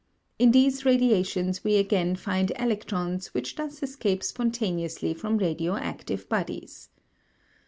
In 0.39 0.49
these 0.49 0.83
radiations 0.83 1.63
we 1.63 1.75
again 1.75 2.15
find 2.15 2.51
electrons 2.57 3.35
which 3.35 3.55
thus 3.57 3.83
escape 3.83 4.23
spontaneously 4.23 5.13
from 5.13 5.37
radioactive 5.37 6.27
bodies. 6.27 6.89